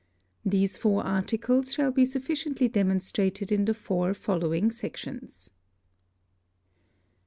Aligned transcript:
These 0.43 0.77
four 0.77 1.03
Articles 1.05 1.73
shall 1.75 1.91
be 1.91 2.05
sufficiently 2.05 2.67
demonstrated 2.67 3.51
in 3.51 3.65
the 3.65 3.75
four 3.75 4.15
following 4.15 4.71
Sections. 4.71 5.51